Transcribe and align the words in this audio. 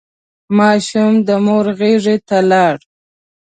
ماشوم 0.57 1.13
د 1.27 1.29
مور 1.45 1.65
غېږ 1.79 2.05
ته 2.27 2.37
لاړ. 2.51 2.75